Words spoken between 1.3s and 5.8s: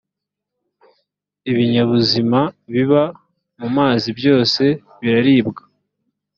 ibinyabuzima biba mumazi byose biraribwa